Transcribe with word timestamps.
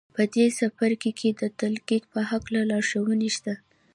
په 0.15 0.23
دې 0.33 0.45
څپرکو 0.57 1.11
کې 1.19 1.29
د 1.39 1.41
تلقین 1.59 2.03
په 2.13 2.19
هکله 2.29 2.61
لارښوونې 2.69 3.29
شته 3.35 3.53